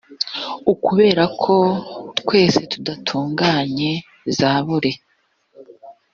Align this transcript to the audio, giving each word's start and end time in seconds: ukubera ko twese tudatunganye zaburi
ukubera 0.73 1.23
ko 1.41 1.55
twese 2.19 2.59
tudatunganye 2.71 3.91
zaburi 4.37 4.91